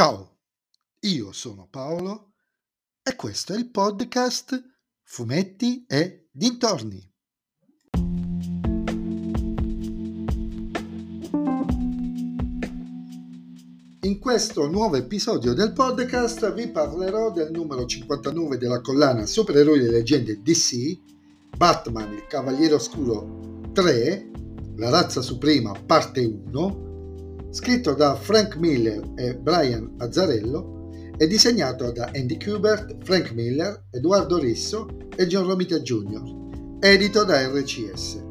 [0.00, 0.38] Ciao,
[1.00, 2.32] io sono Paolo
[3.02, 4.58] e questo è il podcast
[5.02, 7.06] Fumetti e Dintorni.
[14.00, 19.90] In questo nuovo episodio del podcast vi parlerò del numero 59 della collana Supereroi e
[19.90, 20.98] leggende DC,
[21.58, 24.30] Batman il Cavaliere Oscuro 3,
[24.76, 26.88] La razza suprema parte 1,
[27.50, 34.38] scritto da Frank Miller e Brian Azzarello e disegnato da Andy Kubert, Frank Miller, Edoardo
[34.38, 38.28] Risso e John Romita Jr., edito da RCS.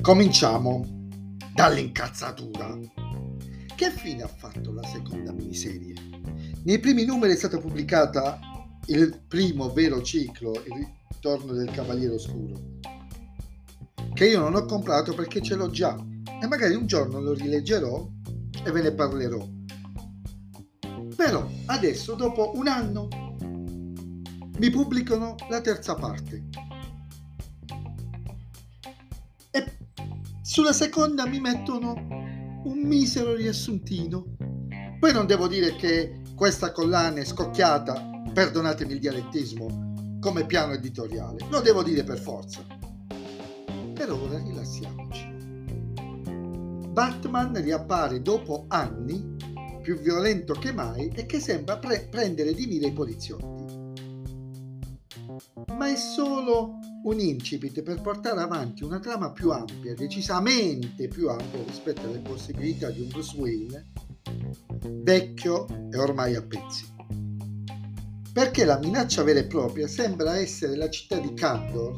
[0.00, 1.08] Cominciamo
[1.52, 2.78] dall'incazzatura.
[3.74, 5.94] Che fine ha fatto la seconda miniserie?
[6.62, 8.38] Nei primi numeri è stata pubblicata
[8.88, 12.54] il primo vero ciclo, il ritorno del Cavaliere Oscuro,
[14.14, 15.96] che io non ho comprato perché ce l'ho già
[16.40, 18.08] e magari un giorno lo rileggerò
[18.64, 19.44] e ve ne parlerò.
[21.16, 23.08] Però adesso, dopo un anno,
[24.58, 26.44] mi pubblicano la terza parte.
[29.50, 29.76] E
[30.42, 31.94] sulla seconda mi mettono
[32.64, 34.36] un misero riassuntino.
[35.00, 41.38] Poi non devo dire che questa collana è scocchiata perdonatemi il dialettismo, come piano editoriale.
[41.48, 42.62] Lo devo dire per forza.
[43.94, 45.26] Per ora rilassiamoci.
[46.90, 49.36] Batman riappare dopo anni,
[49.80, 53.64] più violento che mai e che sembra pre- prendere di mira i poliziotti.
[55.74, 61.64] Ma è solo un incipit per portare avanti una trama più ampia, decisamente più ampia
[61.64, 63.92] rispetto alle possibilità di un Bruce Wayne
[65.02, 66.95] vecchio e ormai a pezzi
[68.36, 71.96] perché la minaccia vera e propria sembra essere la città di Kandor,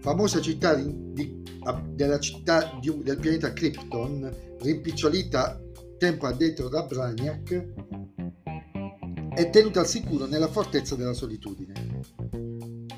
[0.00, 1.42] famosa città di, di,
[1.90, 5.60] della città di, del pianeta Krypton, rimpicciolita
[5.98, 7.66] tempo addetro da Brainiac
[9.36, 12.00] e tenuta al sicuro nella fortezza della solitudine.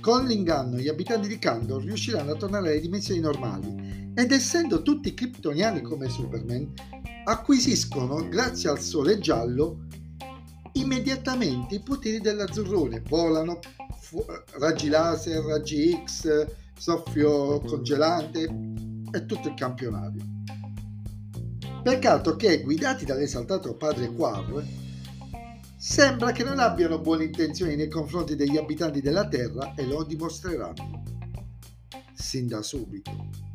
[0.01, 5.15] Con l'inganno gli abitanti di Kandor riusciranno a tornare alle dimensioni normali ed essendo tutti
[5.15, 6.75] kryptoniani come Superman,
[7.25, 9.89] acquisiscono, grazie al sole giallo,
[10.81, 13.59] immediatamente i poteri dell'azzurrone, volano,
[13.99, 14.25] fu-
[14.59, 16.47] raggi laser, raggi X,
[16.77, 18.41] soffio congelante
[19.13, 20.23] e tutto il campionario.
[21.83, 24.65] Peccato che, guidati dall'esaltato padre Quar,
[25.77, 31.03] sembra che non abbiano buone intenzioni nei confronti degli abitanti della Terra e lo dimostreranno.
[32.13, 33.50] Sin da subito.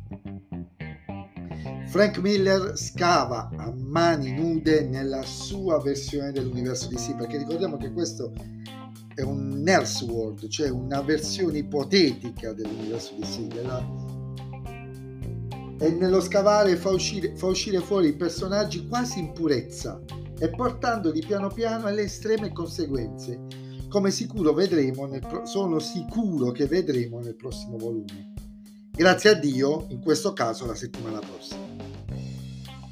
[1.96, 8.34] Frank Miller scava a mani nude nella sua versione dell'universo DC, perché ricordiamo che questo
[9.14, 9.64] è un
[10.06, 13.46] World, cioè una versione ipotetica dell'universo DC.
[13.46, 13.82] Della...
[15.78, 19.98] E nello scavare fa uscire, fa uscire fuori i personaggi quasi in purezza
[20.38, 23.40] e portandoli piano piano alle estreme conseguenze,
[23.88, 25.46] come sicuro vedremo nel pro...
[25.46, 28.34] sono sicuro che vedremo nel prossimo volume.
[28.96, 31.60] Grazie a Dio, in questo caso la settimana prossima.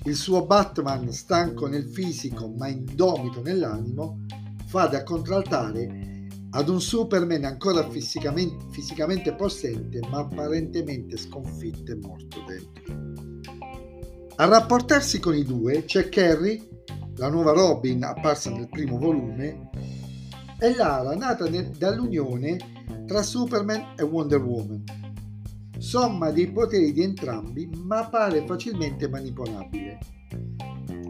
[0.05, 4.21] Il suo Batman, stanco nel fisico ma indomito nell'animo,
[4.67, 12.45] fa da contraltare ad un Superman ancora fisicamente, fisicamente possente ma apparentemente sconfitto e morto
[12.47, 13.63] dentro.
[14.37, 16.83] A rapportarsi con i due c'è Carrie,
[17.17, 19.71] la nuova Robin apparsa nel primo volume,
[20.61, 25.04] e Lara nata dall'unione tra Superman e Wonder Woman
[25.85, 29.99] somma dei poteri di entrambi, ma pare facilmente manipolabile.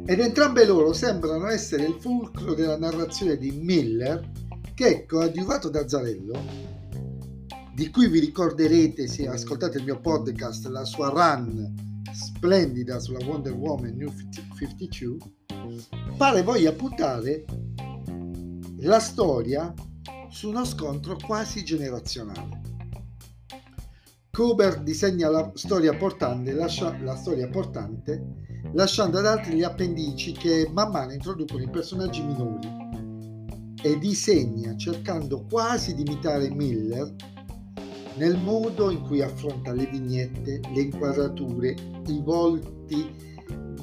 [0.05, 4.33] Ed entrambe loro sembrano essere il fulcro della narrazione di Miller,
[4.75, 6.35] che, coadiuvato da Zarello,
[7.73, 13.53] di cui vi ricorderete se ascoltate il mio podcast, la sua run splendida sulla Wonder
[13.53, 14.13] Woman New
[14.59, 15.17] 52,
[16.17, 17.45] pare voglia puntare
[18.79, 19.73] la storia
[20.31, 22.64] su uno scontro quasi generazionale.
[24.35, 28.43] Cooper disegna la storia portante, lascia, la storia portante
[28.73, 32.67] lasciando ad altri gli appendici che man mano introducono i personaggi minori
[33.81, 37.15] e disegna cercando quasi di imitare Miller
[38.17, 41.77] nel modo in cui affronta le vignette, le inquadrature,
[42.09, 43.09] i volti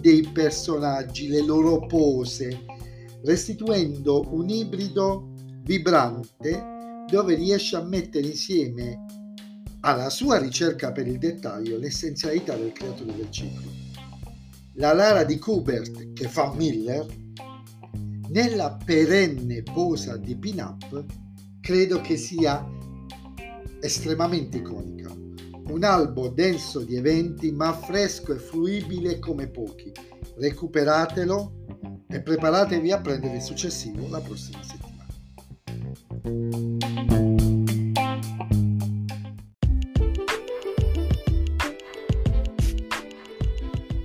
[0.02, 2.66] dei personaggi, le loro pose,
[3.24, 5.32] restituendo un ibrido
[5.64, 9.21] vibrante dove riesce a mettere insieme
[9.82, 13.70] alla sua ricerca per il dettaglio l'essenzialità del creatore del ciclo.
[14.76, 17.06] La Lara di Kubert che fa Miller,
[18.30, 21.06] nella perenne posa di pin-up,
[21.60, 22.66] credo che sia
[23.82, 25.10] estremamente iconica.
[25.12, 29.92] Un albo denso di eventi, ma fresco e fruibile come pochi.
[30.38, 34.81] Recuperatelo e preparatevi a prendere il successivo la prossima settimana.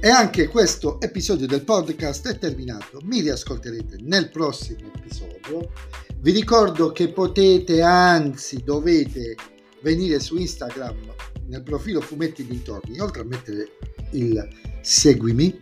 [0.06, 3.00] E anche questo episodio del podcast è terminato.
[3.02, 5.72] Mi riascolterete nel prossimo episodio.
[6.20, 9.34] Vi ricordo che potete, anzi dovete
[9.82, 11.12] venire su Instagram
[11.48, 13.72] nel profilo Fumetti Dintorni, oltre a mettere
[14.12, 14.48] il
[14.80, 15.58] seguimi.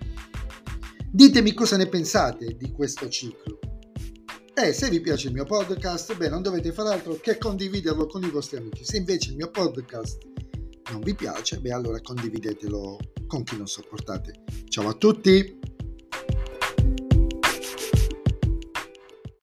[1.11, 3.58] Ditemi cosa ne pensate di questo ciclo.
[4.52, 8.23] E se vi piace il mio podcast, beh, non dovete fare altro che condividerlo con
[8.23, 8.85] i vostri amici.
[8.85, 10.19] Se invece il mio podcast
[10.91, 14.45] non vi piace, beh allora condividetelo con chi non sopportate.
[14.69, 15.63] Ciao a tutti!